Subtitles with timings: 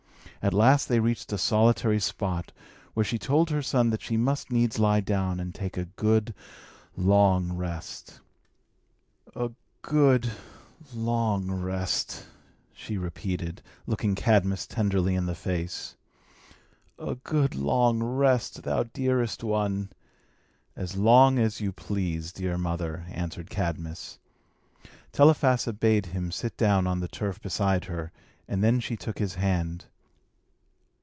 [0.43, 2.51] At last they reached a solitary spot,
[2.95, 6.33] where she told her son that she must needs lie down, and take a good,
[6.97, 8.21] long rest.
[9.35, 9.51] "A
[9.83, 10.31] good,
[10.95, 12.25] long rest!"
[12.73, 15.95] she repeated, looking Cadmus tenderly in the face
[16.97, 19.91] "a good, long rest, thou dearest one!"
[20.75, 24.17] "As long as you please, dear mother," answered Cadmus.
[25.11, 28.11] Telephassa bade him sit down on the turf beside her,
[28.47, 29.85] and then she took his hand.